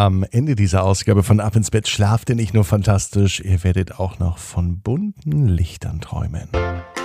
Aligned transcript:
Am 0.00 0.24
Ende 0.30 0.54
dieser 0.54 0.84
Ausgabe 0.84 1.22
von 1.22 1.40
Ab 1.40 1.56
ins 1.56 1.70
Bett 1.70 1.86
schlaft 1.86 2.30
ihr 2.30 2.34
nicht 2.34 2.54
nur 2.54 2.64
fantastisch, 2.64 3.40
ihr 3.40 3.62
werdet 3.64 4.00
auch 4.00 4.18
noch 4.18 4.38
von 4.38 4.80
bunten 4.80 5.46
Lichtern 5.46 6.00
träumen. 6.00 6.48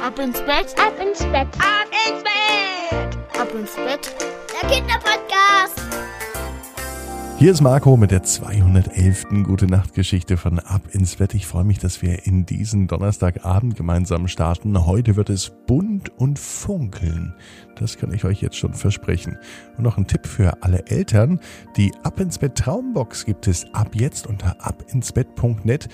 Ab 0.01 0.17
ins 0.17 0.39
Bett, 0.39 0.73
ab 0.79 0.93
ins 1.05 1.19
Bett, 1.19 1.49
ab 1.59 1.89
ins 2.07 2.23
Bett, 2.23 3.17
ab 3.37 3.49
ins 3.53 3.75
Bett. 3.75 4.15
Der 4.61 4.69
Kinderpodcast. 4.69 6.04
Hier 7.37 7.51
ist 7.51 7.59
Marco 7.59 7.97
mit 7.97 8.11
der 8.11 8.23
211. 8.23 9.25
Gute 9.43 9.67
Nacht 9.67 9.93
Geschichte 9.93 10.37
von 10.37 10.57
Ab 10.59 10.83
ins 10.93 11.17
Bett. 11.17 11.33
Ich 11.33 11.45
freue 11.45 11.65
mich, 11.65 11.79
dass 11.79 12.01
wir 12.01 12.25
in 12.25 12.45
diesen 12.45 12.87
Donnerstagabend 12.87 13.75
gemeinsam 13.75 14.29
starten. 14.29 14.85
Heute 14.85 15.17
wird 15.17 15.29
es 15.29 15.51
bunt 15.67 16.17
und 16.17 16.39
funkeln. 16.39 17.35
Das 17.75 17.97
kann 17.97 18.13
ich 18.13 18.23
euch 18.23 18.41
jetzt 18.41 18.55
schon 18.55 18.73
versprechen. 18.73 19.37
Und 19.75 19.83
noch 19.83 19.97
ein 19.97 20.07
Tipp 20.07 20.25
für 20.25 20.63
alle 20.63 20.87
Eltern. 20.87 21.41
Die 21.75 21.91
Ab 22.03 22.21
ins 22.21 22.37
Bett 22.37 22.55
Traumbox 22.55 23.25
gibt 23.25 23.47
es 23.49 23.65
ab 23.73 23.89
jetzt 23.93 24.27
unter 24.27 24.55
abinsbett.net. 24.65 25.89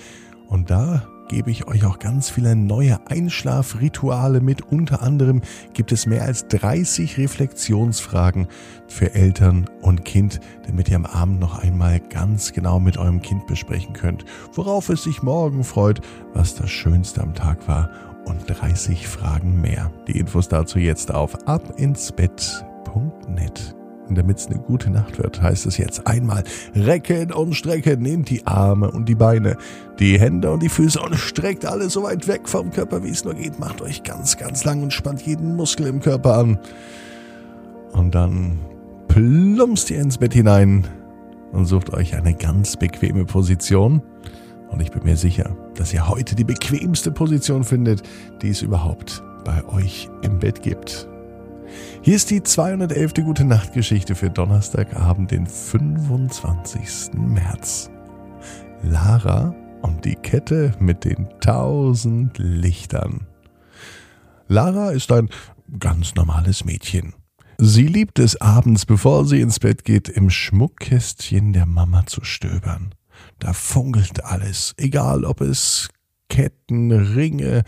Und 0.46 0.70
da 0.70 1.02
gebe 1.32 1.50
ich 1.50 1.66
euch 1.66 1.84
auch 1.86 1.98
ganz 1.98 2.28
viele 2.28 2.54
neue 2.54 2.98
Einschlafrituale 3.08 4.42
mit. 4.42 4.70
Unter 4.70 5.00
anderem 5.00 5.40
gibt 5.72 5.90
es 5.90 6.04
mehr 6.04 6.24
als 6.24 6.46
30 6.48 7.16
Reflexionsfragen 7.16 8.48
für 8.86 9.14
Eltern 9.14 9.64
und 9.80 10.04
Kind, 10.04 10.40
damit 10.66 10.90
ihr 10.90 10.96
am 10.96 11.06
Abend 11.06 11.40
noch 11.40 11.58
einmal 11.58 12.00
ganz 12.00 12.52
genau 12.52 12.80
mit 12.80 12.98
eurem 12.98 13.22
Kind 13.22 13.46
besprechen 13.46 13.94
könnt, 13.94 14.26
worauf 14.52 14.90
es 14.90 15.04
sich 15.04 15.22
morgen 15.22 15.64
freut, 15.64 16.02
was 16.34 16.54
das 16.54 16.70
Schönste 16.70 17.22
am 17.22 17.32
Tag 17.32 17.66
war 17.66 17.88
und 18.26 18.44
30 18.46 19.08
Fragen 19.08 19.58
mehr. 19.58 19.90
Die 20.08 20.18
Infos 20.18 20.48
dazu 20.48 20.78
jetzt 20.78 21.14
auf 21.14 21.48
abinsbett.net. 21.48 23.74
Und 24.08 24.18
damit 24.18 24.38
es 24.38 24.46
eine 24.46 24.58
gute 24.58 24.90
Nacht 24.90 25.18
wird, 25.18 25.40
heißt 25.40 25.64
es 25.66 25.78
jetzt 25.78 26.06
einmal 26.06 26.44
recken 26.74 27.32
und 27.32 27.54
strecken. 27.54 28.02
Nehmt 28.02 28.30
die 28.30 28.46
Arme 28.46 28.90
und 28.90 29.08
die 29.08 29.14
Beine, 29.14 29.56
die 29.98 30.18
Hände 30.18 30.50
und 30.50 30.62
die 30.62 30.68
Füße 30.68 31.00
und 31.00 31.16
streckt 31.16 31.64
alles 31.64 31.92
so 31.92 32.02
weit 32.02 32.26
weg 32.28 32.48
vom 32.48 32.70
Körper, 32.70 33.04
wie 33.04 33.10
es 33.10 33.24
nur 33.24 33.34
geht. 33.34 33.58
Macht 33.58 33.80
euch 33.80 34.02
ganz, 34.02 34.36
ganz 34.36 34.64
lang 34.64 34.82
und 34.82 34.92
spannt 34.92 35.22
jeden 35.22 35.56
Muskel 35.56 35.86
im 35.86 36.00
Körper 36.00 36.36
an. 36.36 36.58
Und 37.92 38.14
dann 38.14 38.58
plumpst 39.08 39.90
ihr 39.90 40.00
ins 40.00 40.18
Bett 40.18 40.34
hinein 40.34 40.86
und 41.52 41.66
sucht 41.66 41.92
euch 41.92 42.14
eine 42.14 42.34
ganz 42.34 42.76
bequeme 42.76 43.24
Position. 43.24 44.02
Und 44.70 44.80
ich 44.80 44.90
bin 44.90 45.04
mir 45.04 45.16
sicher, 45.16 45.54
dass 45.74 45.92
ihr 45.92 46.08
heute 46.08 46.34
die 46.34 46.44
bequemste 46.44 47.12
Position 47.12 47.62
findet, 47.62 48.02
die 48.40 48.48
es 48.48 48.62
überhaupt 48.62 49.22
bei 49.44 49.64
euch 49.66 50.08
im 50.22 50.38
Bett 50.38 50.62
gibt. 50.62 51.08
Hier 52.02 52.16
ist 52.16 52.30
die 52.30 52.42
211. 52.42 53.14
Gute 53.24 53.44
Nacht 53.44 53.72
Geschichte 53.72 54.14
für 54.14 54.30
Donnerstagabend, 54.30 55.30
den 55.30 55.46
25. 55.46 57.14
März. 57.14 57.90
Lara 58.82 59.54
und 59.82 60.04
die 60.04 60.16
Kette 60.16 60.74
mit 60.78 61.04
den 61.04 61.28
tausend 61.40 62.38
Lichtern. 62.38 63.26
Lara 64.48 64.90
ist 64.90 65.12
ein 65.12 65.28
ganz 65.78 66.14
normales 66.14 66.64
Mädchen. 66.64 67.14
Sie 67.58 67.86
liebt 67.86 68.18
es 68.18 68.40
abends, 68.40 68.86
bevor 68.86 69.24
sie 69.24 69.40
ins 69.40 69.60
Bett 69.60 69.84
geht, 69.84 70.08
im 70.08 70.30
Schmuckkästchen 70.30 71.52
der 71.52 71.66
Mama 71.66 72.06
zu 72.06 72.24
stöbern. 72.24 72.94
Da 73.38 73.52
funkelt 73.52 74.24
alles, 74.24 74.74
egal 74.78 75.24
ob 75.24 75.40
es 75.40 75.88
Ketten, 76.28 76.90
Ringe, 76.90 77.62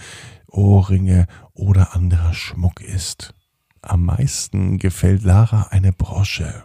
Ohrringe 0.48 1.26
oder 1.52 1.94
anderer 1.94 2.34
Schmuck 2.34 2.80
ist. 2.80 3.34
Am 3.86 4.06
meisten 4.06 4.78
gefällt 4.78 5.24
Lara 5.24 5.68
eine 5.70 5.92
Brosche. 5.92 6.64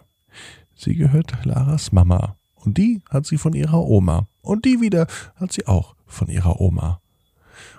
Sie 0.74 0.96
gehört 0.96 1.44
Laras 1.44 1.92
Mama. 1.92 2.38
Und 2.56 2.78
die 2.78 3.04
hat 3.10 3.26
sie 3.26 3.38
von 3.38 3.54
ihrer 3.54 3.86
Oma. 3.86 4.30
Und 4.42 4.64
die 4.64 4.80
wieder 4.80 5.06
hat 5.36 5.52
sie 5.52 5.68
auch 5.68 5.96
von 6.06 6.30
ihrer 6.30 6.62
Oma. 6.62 7.02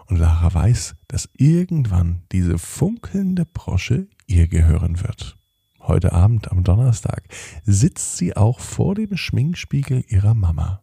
Und 0.06 0.18
Lara 0.18 0.52
weiß, 0.52 0.94
dass 1.08 1.30
irgendwann 1.36 2.22
diese 2.32 2.58
funkelnde 2.58 3.46
Brosche 3.46 4.08
ihr 4.26 4.46
gehören 4.46 5.00
wird. 5.00 5.38
Heute 5.80 6.12
Abend 6.12 6.52
am 6.52 6.62
Donnerstag 6.62 7.24
sitzt 7.64 8.18
sie 8.18 8.36
auch 8.36 8.60
vor 8.60 8.94
dem 8.94 9.16
Schminkspiegel 9.16 10.04
ihrer 10.08 10.34
Mama. 10.34 10.82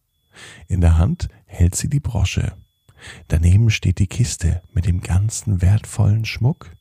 In 0.68 0.82
der 0.82 0.98
Hand 0.98 1.30
hält 1.46 1.76
sie 1.76 1.90
die 1.90 2.00
Brosche. 2.00 2.54
Daneben 3.28 3.70
steht 3.70 4.00
die 4.00 4.08
Kiste 4.08 4.64
mit 4.74 4.88
dem 4.88 5.02
ganzen 5.02 5.62
wertvollen 5.62 6.26
Schmuck 6.26 6.72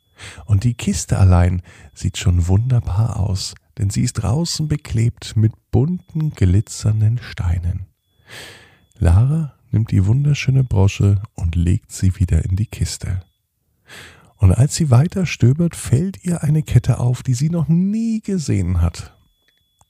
und 0.44 0.64
die 0.64 0.74
Kiste 0.74 1.18
allein 1.18 1.62
sieht 1.94 2.18
schon 2.18 2.48
wunderbar 2.48 3.18
aus, 3.18 3.54
denn 3.78 3.90
sie 3.90 4.02
ist 4.02 4.14
draußen 4.14 4.68
beklebt 4.68 5.36
mit 5.36 5.52
bunten, 5.70 6.30
glitzernden 6.30 7.18
Steinen. 7.18 7.86
Lara 8.98 9.54
nimmt 9.70 9.90
die 9.90 10.06
wunderschöne 10.06 10.64
Brosche 10.64 11.22
und 11.34 11.54
legt 11.54 11.92
sie 11.92 12.18
wieder 12.18 12.44
in 12.44 12.56
die 12.56 12.66
Kiste. 12.66 13.22
Und 14.36 14.52
als 14.52 14.74
sie 14.74 14.90
weiter 14.90 15.26
stöbert, 15.26 15.76
fällt 15.76 16.24
ihr 16.24 16.42
eine 16.42 16.62
Kette 16.62 16.98
auf, 16.98 17.22
die 17.22 17.34
sie 17.34 17.50
noch 17.50 17.68
nie 17.68 18.20
gesehen 18.20 18.80
hat. 18.80 19.14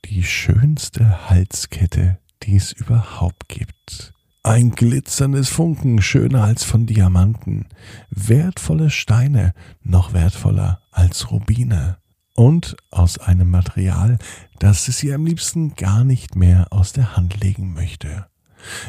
Die 0.04 0.22
schönste 0.22 1.28
Halskette, 1.30 2.18
die 2.42 2.56
es 2.56 2.72
überhaupt 2.72 3.48
gibt. 3.48 4.12
Ein 4.46 4.70
glitzerndes 4.70 5.48
Funken, 5.48 6.00
schöner 6.00 6.44
als 6.44 6.62
von 6.62 6.86
Diamanten, 6.86 7.66
wertvolle 8.10 8.90
Steine, 8.90 9.54
noch 9.82 10.12
wertvoller 10.12 10.82
als 10.92 11.32
Rubine, 11.32 11.98
und 12.36 12.76
aus 12.92 13.18
einem 13.18 13.50
Material, 13.50 14.18
das 14.60 14.86
es 14.86 15.02
ihr 15.02 15.16
am 15.16 15.26
liebsten 15.26 15.74
gar 15.74 16.04
nicht 16.04 16.36
mehr 16.36 16.68
aus 16.70 16.92
der 16.92 17.16
Hand 17.16 17.40
legen 17.40 17.74
möchte. 17.74 18.26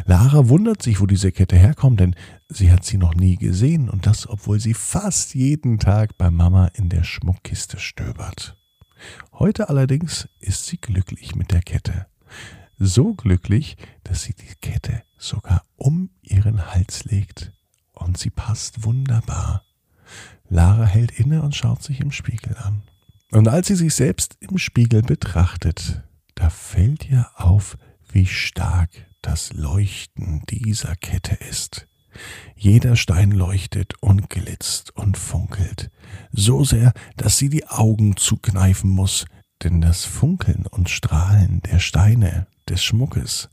Lara 0.06 0.48
wundert 0.48 0.84
sich, 0.84 1.02
wo 1.02 1.08
diese 1.08 1.32
Kette 1.32 1.56
herkommt, 1.58 2.02
denn 2.02 2.16
sie 2.50 2.72
hat 2.72 2.86
sie 2.86 3.00
noch 3.00 3.16
nie 3.16 3.36
gesehen, 3.36 3.90
und 3.90 4.06
das, 4.06 4.30
obwohl 4.30 4.60
sie 4.60 4.76
fast 4.76 5.34
jeden 5.34 5.80
Tag 5.80 6.20
bei 6.20 6.30
Mama 6.30 6.68
in 6.76 6.90
der 6.90 7.04
Schmuckkiste 7.04 7.80
stöbert. 7.80 8.56
Heute 9.34 9.70
allerdings 9.70 10.30
ist 10.40 10.68
sie 10.68 10.78
glücklich 10.78 11.36
mit 11.36 11.52
der 11.52 11.64
Kette 11.64 12.06
so 12.78 13.14
glücklich, 13.14 13.78
dass 14.04 14.24
sie 14.24 14.34
die 14.34 14.56
Kette 14.62 15.04
sogar 15.18 15.64
um 15.76 16.10
ihren 16.22 16.74
Hals 16.74 17.06
legt. 17.06 17.54
Und 17.94 18.18
sie 18.18 18.30
passt 18.30 18.84
wunderbar. 18.84 19.64
Lara 20.50 20.86
hält 20.86 21.12
inne 21.20 21.42
und 21.42 21.56
schaut 21.56 21.84
sich 21.84 22.00
im 22.00 22.12
Spiegel 22.12 22.56
an. 22.58 22.84
Und 23.32 23.48
als 23.48 23.68
sie 23.68 23.76
sich 23.76 23.94
selbst 23.94 24.38
im 24.40 24.58
Spiegel 24.58 25.02
betrachtet, 25.02 26.04
da 26.36 26.50
fällt 26.50 27.10
ihr 27.10 27.30
auf, 27.36 27.78
wie 28.12 28.26
stark 28.26 28.90
das 29.22 29.52
Leuchten 29.54 30.44
dieser 30.50 30.96
Kette 30.96 31.36
ist. 31.50 31.88
Jeder 32.56 32.96
Stein 32.96 33.32
leuchtet 33.32 33.94
und 34.02 34.30
glitzt 34.30 34.96
und 34.96 35.18
funkelt, 35.18 35.92
so 36.32 36.64
sehr, 36.64 36.94
dass 37.16 37.38
sie 37.38 37.50
die 37.50 37.68
Augen 37.68 38.16
zukneifen 38.16 38.90
muss, 38.90 39.26
denn 39.64 39.82
das 39.82 40.06
Funkeln 40.06 40.66
und 40.68 40.90
Strahlen 40.90 41.62
der 41.64 41.80
Steine, 41.80 42.48
des 42.70 42.84
Schmuckes, 42.84 43.50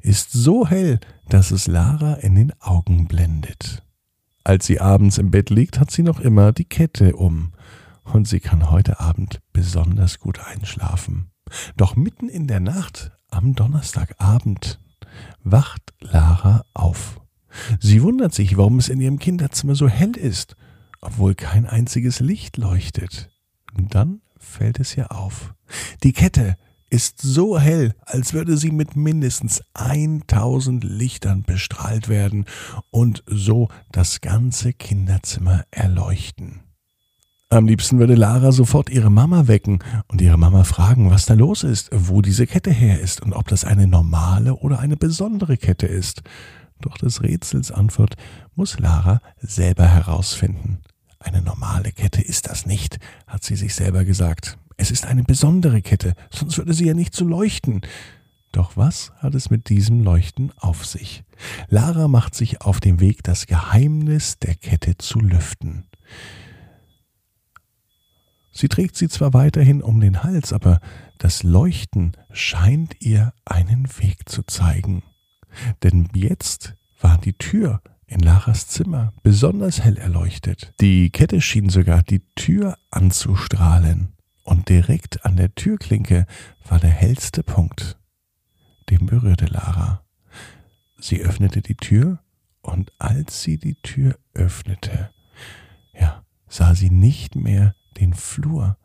ist 0.00 0.32
so 0.32 0.66
hell, 0.66 1.00
dass 1.28 1.50
es 1.50 1.66
Lara 1.66 2.14
in 2.14 2.34
den 2.34 2.52
Augen 2.60 3.06
blendet. 3.06 3.82
Als 4.42 4.66
sie 4.66 4.80
abends 4.80 5.18
im 5.18 5.30
Bett 5.30 5.50
liegt, 5.50 5.80
hat 5.80 5.90
sie 5.90 6.02
noch 6.02 6.20
immer 6.20 6.52
die 6.52 6.66
Kette 6.66 7.16
um, 7.16 7.52
und 8.04 8.28
sie 8.28 8.40
kann 8.40 8.70
heute 8.70 9.00
Abend 9.00 9.40
besonders 9.52 10.18
gut 10.18 10.40
einschlafen. 10.40 11.30
Doch 11.76 11.96
mitten 11.96 12.28
in 12.28 12.46
der 12.46 12.60
Nacht, 12.60 13.12
am 13.30 13.54
Donnerstagabend, 13.54 14.78
wacht 15.42 15.94
Lara 16.00 16.64
auf. 16.74 17.20
Sie 17.80 18.02
wundert 18.02 18.34
sich, 18.34 18.56
warum 18.56 18.78
es 18.78 18.88
in 18.88 19.00
ihrem 19.00 19.18
Kinderzimmer 19.18 19.74
so 19.74 19.88
hell 19.88 20.16
ist, 20.16 20.56
obwohl 21.00 21.34
kein 21.34 21.66
einziges 21.66 22.20
Licht 22.20 22.56
leuchtet. 22.56 23.30
Und 23.76 23.94
dann 23.94 24.20
fällt 24.44 24.80
es 24.80 24.96
ihr 24.96 25.10
auf. 25.12 25.54
Die 26.02 26.12
Kette 26.12 26.56
ist 26.90 27.20
so 27.20 27.58
hell, 27.58 27.94
als 28.02 28.34
würde 28.34 28.56
sie 28.56 28.70
mit 28.70 28.94
mindestens 28.94 29.62
1000 29.74 30.84
Lichtern 30.84 31.42
bestrahlt 31.42 32.08
werden 32.08 32.44
und 32.90 33.24
so 33.26 33.68
das 33.90 34.20
ganze 34.20 34.72
Kinderzimmer 34.72 35.64
erleuchten. 35.72 36.60
Am 37.50 37.66
liebsten 37.66 37.98
würde 37.98 38.14
Lara 38.14 38.52
sofort 38.52 38.90
ihre 38.90 39.10
Mama 39.10 39.48
wecken 39.48 39.80
und 40.08 40.20
ihre 40.20 40.38
Mama 40.38 40.64
fragen, 40.64 41.10
was 41.10 41.26
da 41.26 41.34
los 41.34 41.62
ist, 41.62 41.90
wo 41.92 42.22
diese 42.22 42.46
Kette 42.46 42.70
her 42.70 43.00
ist 43.00 43.20
und 43.22 43.32
ob 43.32 43.48
das 43.48 43.64
eine 43.64 43.86
normale 43.86 44.54
oder 44.54 44.78
eine 44.78 44.96
besondere 44.96 45.56
Kette 45.56 45.86
ist. 45.86 46.22
Doch 46.80 46.96
des 46.96 47.22
Rätsels 47.22 47.70
Antwort 47.70 48.16
muss 48.54 48.78
Lara 48.78 49.20
selber 49.40 49.86
herausfinden. 49.86 50.78
Eine 51.24 51.40
normale 51.40 51.90
Kette 51.90 52.20
ist 52.20 52.48
das 52.48 52.66
nicht, 52.66 52.98
hat 53.26 53.42
sie 53.42 53.56
sich 53.56 53.74
selber 53.74 54.04
gesagt. 54.04 54.58
Es 54.76 54.90
ist 54.90 55.06
eine 55.06 55.24
besondere 55.24 55.80
Kette, 55.80 56.14
sonst 56.30 56.58
würde 56.58 56.74
sie 56.74 56.84
ja 56.84 56.92
nicht 56.92 57.14
so 57.14 57.24
leuchten. 57.24 57.80
Doch 58.52 58.76
was 58.76 59.10
hat 59.16 59.34
es 59.34 59.48
mit 59.48 59.70
diesem 59.70 60.02
Leuchten 60.02 60.52
auf 60.58 60.84
sich? 60.84 61.24
Lara 61.68 62.08
macht 62.08 62.34
sich 62.34 62.60
auf 62.60 62.78
den 62.78 63.00
Weg, 63.00 63.22
das 63.22 63.46
Geheimnis 63.46 64.38
der 64.38 64.54
Kette 64.54 64.98
zu 64.98 65.18
lüften. 65.18 65.86
Sie 68.52 68.68
trägt 68.68 68.94
sie 68.94 69.08
zwar 69.08 69.32
weiterhin 69.32 69.82
um 69.82 70.00
den 70.00 70.22
Hals, 70.22 70.52
aber 70.52 70.78
das 71.18 71.42
Leuchten 71.42 72.12
scheint 72.32 72.96
ihr 73.00 73.32
einen 73.46 73.88
Weg 73.98 74.28
zu 74.28 74.42
zeigen. 74.42 75.02
Denn 75.82 76.10
jetzt 76.14 76.76
war 77.00 77.16
die 77.16 77.32
Tür 77.32 77.80
in 78.14 78.20
Laras 78.20 78.68
Zimmer 78.68 79.12
besonders 79.22 79.82
hell 79.82 79.98
erleuchtet. 79.98 80.72
Die 80.80 81.10
Kette 81.10 81.40
schien 81.40 81.68
sogar 81.68 82.02
die 82.02 82.22
Tür 82.36 82.78
anzustrahlen. 82.90 84.14
Und 84.44 84.68
direkt 84.68 85.24
an 85.24 85.36
der 85.36 85.54
Türklinke 85.54 86.26
war 86.68 86.78
der 86.78 86.90
hellste 86.90 87.42
Punkt. 87.42 87.98
Den 88.90 89.06
berührte 89.06 89.46
Lara. 89.46 90.04
Sie 90.98 91.20
öffnete 91.20 91.60
die 91.60 91.76
Tür, 91.76 92.20
und 92.60 92.92
als 92.98 93.42
sie 93.42 93.58
die 93.58 93.74
Tür 93.82 94.16
öffnete, 94.32 95.10
ja, 95.92 96.24
sah 96.48 96.74
sie 96.74 96.90
nicht 96.90 97.34
mehr 97.34 97.74
den 97.98 98.14
Flur 98.14 98.78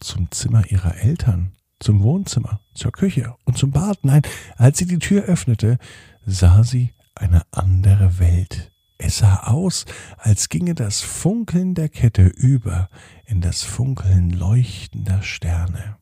zum 0.00 0.30
Zimmer 0.30 0.68
ihrer 0.70 0.96
Eltern, 0.96 1.52
zum 1.80 2.02
Wohnzimmer, 2.02 2.60
zur 2.74 2.92
Küche 2.92 3.34
und 3.44 3.58
zum 3.58 3.72
Bad. 3.72 4.04
Nein, 4.04 4.22
als 4.56 4.78
sie 4.78 4.86
die 4.86 4.98
Tür 4.98 5.24
öffnete, 5.24 5.78
sah 6.24 6.64
sie 6.64 6.92
eine 7.14 7.42
andere 7.52 8.18
Welt. 8.18 8.72
Es 8.98 9.18
sah 9.18 9.44
aus, 9.44 9.86
als 10.18 10.48
ginge 10.48 10.74
das 10.74 11.00
Funkeln 11.00 11.74
der 11.74 11.88
Kette 11.88 12.26
über 12.26 12.90
in 13.24 13.40
das 13.40 13.62
Funkeln 13.62 14.30
leuchtender 14.30 15.22
Sterne. 15.22 15.96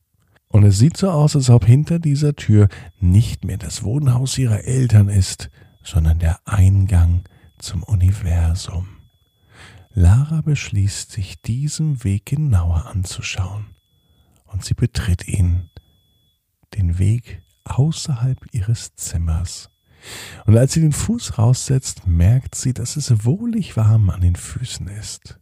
Und 0.48 0.64
es 0.64 0.78
sieht 0.78 0.96
so 0.96 1.10
aus, 1.10 1.36
als 1.36 1.50
ob 1.50 1.64
hinter 1.64 1.98
dieser 1.98 2.34
Tür 2.34 2.68
nicht 2.98 3.44
mehr 3.44 3.58
das 3.58 3.82
Wohnhaus 3.82 4.36
ihrer 4.38 4.64
Eltern 4.64 5.08
ist, 5.08 5.50
sondern 5.82 6.18
der 6.18 6.40
Eingang 6.46 7.24
zum 7.58 7.82
Universum. 7.82 8.88
Lara 9.92 10.40
beschließt, 10.40 11.12
sich 11.12 11.40
diesen 11.42 12.04
Weg 12.04 12.26
genauer 12.26 12.86
anzuschauen, 12.86 13.66
und 14.46 14.64
sie 14.64 14.74
betritt 14.74 15.28
ihn, 15.28 15.70
den 16.74 16.98
Weg 16.98 17.42
außerhalb 17.64 18.38
ihres 18.52 18.94
Zimmers. 18.94 19.70
Und 20.46 20.56
als 20.56 20.72
sie 20.72 20.80
den 20.80 20.92
Fuß 20.92 21.38
raussetzt, 21.38 22.06
merkt 22.06 22.54
sie, 22.54 22.72
dass 22.72 22.96
es 22.96 23.24
wohlig 23.24 23.76
warm 23.76 24.10
an 24.10 24.20
den 24.20 24.36
Füßen 24.36 24.88
ist, 24.88 25.38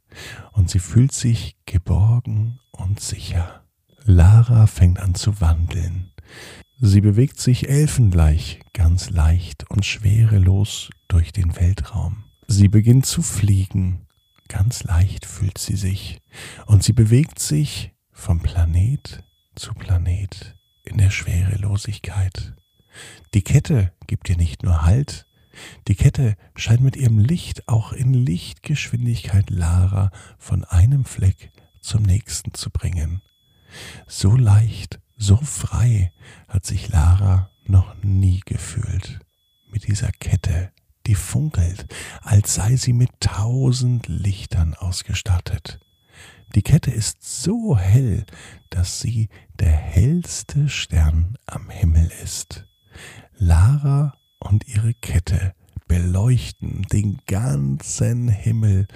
und 0.52 0.70
sie 0.70 0.78
fühlt 0.78 1.12
sich 1.12 1.56
geborgen 1.66 2.58
und 2.72 3.00
sicher. 3.00 3.62
Lara 4.04 4.66
fängt 4.66 5.00
an 5.00 5.14
zu 5.14 5.40
wandeln. 5.40 6.12
Sie 6.78 7.00
bewegt 7.00 7.40
sich 7.40 7.68
elfengleich, 7.68 8.60
ganz 8.72 9.10
leicht 9.10 9.68
und 9.70 9.84
schwerelos 9.84 10.90
durch 11.08 11.32
den 11.32 11.56
Weltraum. 11.56 12.24
Sie 12.46 12.68
beginnt 12.68 13.06
zu 13.06 13.22
fliegen, 13.22 14.06
ganz 14.48 14.84
leicht 14.84 15.26
fühlt 15.26 15.58
sie 15.58 15.76
sich, 15.76 16.20
und 16.66 16.82
sie 16.82 16.92
bewegt 16.92 17.38
sich 17.38 17.92
vom 18.12 18.40
Planet 18.40 19.24
zu 19.54 19.74
Planet 19.74 20.54
in 20.84 20.98
der 20.98 21.10
Schwerelosigkeit. 21.10 22.54
Die 23.34 23.42
Kette 23.42 23.92
gibt 24.06 24.28
ihr 24.28 24.36
nicht 24.36 24.62
nur 24.62 24.82
Halt, 24.82 25.26
die 25.88 25.94
Kette 25.94 26.36
scheint 26.54 26.80
mit 26.80 26.96
ihrem 26.96 27.18
Licht 27.18 27.68
auch 27.68 27.92
in 27.92 28.12
Lichtgeschwindigkeit 28.12 29.50
Lara 29.50 30.10
von 30.38 30.64
einem 30.64 31.04
Fleck 31.04 31.50
zum 31.80 32.02
nächsten 32.02 32.54
zu 32.54 32.70
bringen. 32.70 33.22
So 34.06 34.36
leicht, 34.36 35.00
so 35.16 35.36
frei 35.36 36.12
hat 36.48 36.66
sich 36.66 36.88
Lara 36.88 37.50
noch 37.64 37.94
nie 38.02 38.40
gefühlt. 38.44 39.20
Mit 39.68 39.86
dieser 39.86 40.10
Kette, 40.12 40.72
die 41.06 41.14
funkelt, 41.14 41.86
als 42.22 42.54
sei 42.54 42.76
sie 42.76 42.92
mit 42.92 43.10
tausend 43.20 44.08
Lichtern 44.08 44.74
ausgestattet. 44.74 45.80
Die 46.54 46.62
Kette 46.62 46.90
ist 46.90 47.22
so 47.42 47.76
hell, 47.76 48.24
dass 48.70 49.00
sie 49.00 49.28
der 49.58 49.72
hellste 49.72 50.68
Stern 50.68 51.36
am 51.46 51.68
Himmel 51.68 52.10
ist. 52.22 52.66
Lara 53.36 54.14
und 54.38 54.66
ihre 54.68 54.94
Kette 54.94 55.54
beleuchten 55.88 56.82
den 56.92 57.18
ganzen 57.26 58.28
Himmel, 58.28 58.86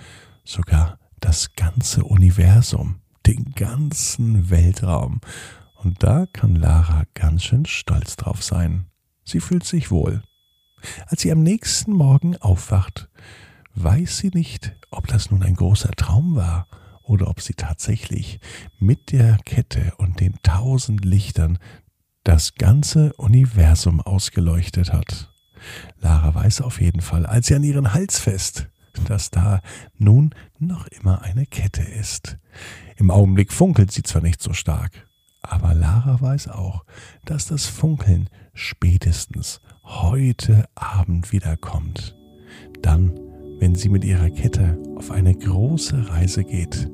sogar 0.44 0.98
das 1.20 1.54
ganze 1.54 2.04
Universum 2.04 3.00
den 3.26 3.52
ganzen 3.52 4.50
Weltraum. 4.50 5.20
Und 5.76 6.02
da 6.02 6.26
kann 6.32 6.56
Lara 6.56 7.04
ganz 7.14 7.44
schön 7.44 7.64
stolz 7.64 8.16
drauf 8.16 8.42
sein. 8.42 8.86
Sie 9.24 9.40
fühlt 9.40 9.64
sich 9.64 9.90
wohl. 9.90 10.22
Als 11.06 11.22
sie 11.22 11.30
am 11.30 11.42
nächsten 11.42 11.92
Morgen 11.92 12.36
aufwacht, 12.38 13.08
weiß 13.74 14.18
sie 14.18 14.30
nicht, 14.34 14.76
ob 14.90 15.06
das 15.06 15.30
nun 15.30 15.42
ein 15.42 15.54
großer 15.54 15.92
Traum 15.92 16.34
war 16.34 16.66
oder 17.02 17.28
ob 17.28 17.40
sie 17.40 17.54
tatsächlich 17.54 18.40
mit 18.78 19.12
der 19.12 19.38
Kette 19.44 19.92
und 19.98 20.20
den 20.20 20.34
tausend 20.42 21.04
Lichtern 21.04 21.58
das 22.24 22.54
ganze 22.54 23.12
Universum 23.14 24.00
ausgeleuchtet 24.00 24.92
hat. 24.92 25.32
Lara 26.00 26.34
weiß 26.34 26.62
auf 26.62 26.80
jeden 26.80 27.00
Fall, 27.00 27.26
als 27.26 27.46
sie 27.46 27.54
an 27.54 27.64
ihren 27.64 27.92
Hals 27.92 28.18
fest, 28.18 28.68
dass 29.06 29.30
da 29.30 29.60
nun 29.98 30.34
noch 30.58 30.86
immer 30.88 31.22
eine 31.22 31.46
Kette 31.46 31.82
ist. 31.82 32.38
Im 32.96 33.10
Augenblick 33.10 33.52
funkelt 33.52 33.92
sie 33.92 34.02
zwar 34.02 34.22
nicht 34.22 34.42
so 34.42 34.52
stark, 34.52 35.06
aber 35.42 35.74
Lara 35.74 36.20
weiß 36.20 36.48
auch, 36.48 36.84
dass 37.24 37.46
das 37.46 37.66
Funkeln 37.66 38.28
spätestens 38.52 39.60
heute 39.84 40.64
Abend 40.74 41.32
wiederkommt. 41.32 42.16
Dann, 42.82 43.12
wenn 43.58 43.74
sie 43.74 43.88
mit 43.88 44.04
ihrer 44.04 44.30
Kette 44.30 44.78
auf 44.96 45.10
eine 45.10 45.34
große 45.34 46.10
Reise 46.10 46.44
geht, 46.44 46.90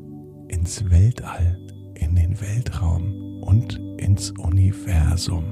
ins 0.48 0.90
Weltall, 0.90 1.58
in 1.96 2.14
den 2.14 2.40
Weltraum 2.40 3.42
und 3.42 3.80
ins 3.98 4.30
Universum. 4.32 5.44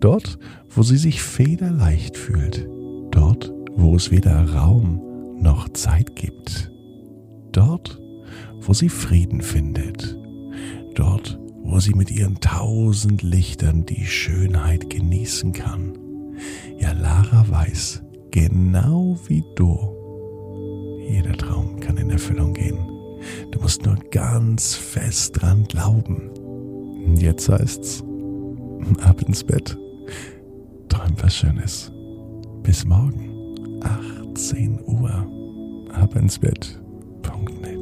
Dort, 0.00 0.38
wo 0.68 0.82
sie 0.82 0.96
sich 0.96 1.22
federleicht 1.22 2.16
fühlt, 2.16 2.66
dort, 3.10 3.52
wo 3.76 3.96
es 3.96 4.10
weder 4.10 4.54
Raum 4.54 5.00
noch 5.40 5.68
Zeit 5.70 6.16
gibt, 6.16 6.70
dort, 7.52 8.00
wo 8.62 8.72
sie 8.72 8.88
Frieden 8.88 9.40
findet, 9.40 10.16
dort, 10.94 11.38
wo 11.62 11.80
sie 11.80 11.94
mit 11.94 12.10
ihren 12.10 12.40
tausend 12.40 13.22
Lichtern 13.22 13.84
die 13.84 14.04
Schönheit 14.04 14.90
genießen 14.90 15.52
kann. 15.52 15.98
Ja, 16.78 16.92
Lara 16.92 17.44
weiß, 17.48 18.02
genau 18.30 19.18
wie 19.26 19.44
du, 19.56 19.76
jeder 21.08 21.36
Traum 21.36 21.80
kann 21.80 21.96
in 21.96 22.10
Erfüllung 22.10 22.54
gehen. 22.54 22.89
Du 23.50 23.60
musst 23.60 23.84
nur 23.84 23.96
ganz 24.10 24.74
fest 24.74 25.40
dran 25.40 25.64
glauben. 25.64 26.30
Jetzt 27.16 27.48
heißt's, 27.48 28.02
ab 29.02 29.22
ins 29.22 29.44
Bett, 29.44 29.76
träum 30.88 31.14
was 31.20 31.36
Schönes. 31.36 31.92
Bis 32.62 32.84
morgen, 32.84 33.80
18 33.82 34.80
Uhr, 34.84 35.10
ab 35.92 36.14
ins 36.16 36.38
Bett. 36.38 36.80
Net. 37.62 37.79